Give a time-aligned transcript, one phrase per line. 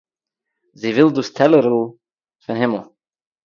[0.79, 1.75] זי װיל דאָס טעלערל
[2.43, 2.83] פֿון הימל.